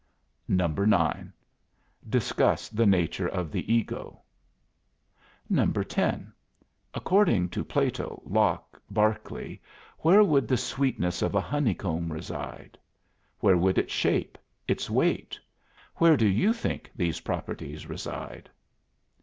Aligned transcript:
9. 0.47 1.31
Discuss 2.09 2.69
the 2.69 2.87
nature 2.87 3.27
of 3.27 3.51
the 3.51 3.71
ego. 3.71 4.23
10. 5.53 6.33
According 6.95 7.49
to 7.49 7.63
Plato, 7.63 8.19
Locke, 8.25 8.81
Berkeley, 8.89 9.61
where 9.99 10.23
would 10.23 10.47
the 10.47 10.57
sweetness 10.57 11.21
of 11.21 11.35
a 11.35 11.39
honeycomb 11.39 12.11
reside? 12.11 12.79
Where 13.41 13.57
would 13.57 13.77
its 13.77 13.93
shape? 13.93 14.39
its 14.67 14.89
weight? 14.89 15.39
Where 15.97 16.17
do 16.17 16.25
you 16.27 16.51
think 16.51 16.89
these 16.95 17.19
properties 17.19 17.85
reside? 17.87 18.49